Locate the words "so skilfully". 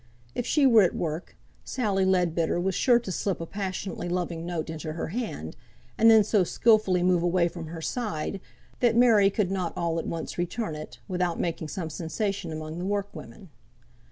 6.23-7.03